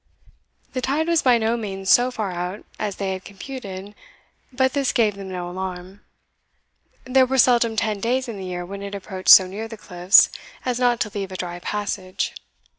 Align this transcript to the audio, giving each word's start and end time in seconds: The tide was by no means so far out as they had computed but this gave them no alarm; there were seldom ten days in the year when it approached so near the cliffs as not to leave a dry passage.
The 0.73 0.81
tide 0.81 1.07
was 1.07 1.21
by 1.21 1.37
no 1.37 1.55
means 1.55 1.91
so 1.91 2.09
far 2.09 2.31
out 2.31 2.65
as 2.79 2.95
they 2.95 3.13
had 3.13 3.23
computed 3.23 3.93
but 4.51 4.73
this 4.73 4.91
gave 4.93 5.13
them 5.13 5.29
no 5.31 5.47
alarm; 5.47 6.01
there 7.05 7.27
were 7.27 7.37
seldom 7.37 7.75
ten 7.75 7.99
days 7.99 8.27
in 8.27 8.39
the 8.39 8.45
year 8.45 8.65
when 8.65 8.81
it 8.81 8.95
approached 8.95 9.29
so 9.29 9.45
near 9.45 9.67
the 9.67 9.77
cliffs 9.77 10.31
as 10.65 10.79
not 10.79 10.99
to 11.01 11.11
leave 11.13 11.31
a 11.31 11.37
dry 11.37 11.59
passage. 11.59 12.33